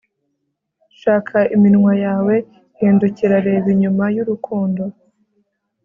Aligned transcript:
shaka 0.99 1.39
iminwa 1.55 1.93
yawe, 2.05 2.35
hindukira, 2.79 3.35
reba 3.47 3.67
inyuma 3.75 4.05
y'urukundo 4.15 4.83